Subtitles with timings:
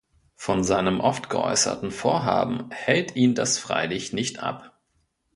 [0.35, 4.75] Von seinem oft geäußerten Vorhaben hält ihn das freilich nicht ab.